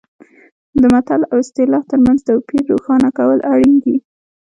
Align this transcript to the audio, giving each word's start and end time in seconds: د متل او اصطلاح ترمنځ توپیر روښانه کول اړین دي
د 0.81 0.83
متل 0.93 1.21
او 1.31 1.37
اصطلاح 1.43 1.83
ترمنځ 1.91 2.19
توپیر 2.27 2.61
روښانه 2.71 3.09
کول 3.17 3.39
اړین 3.53 3.75
دي 3.83 3.95